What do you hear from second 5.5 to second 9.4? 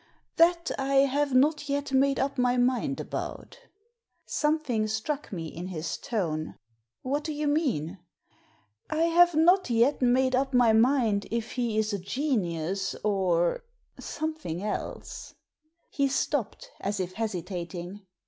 his tone." What do you mean?" "I have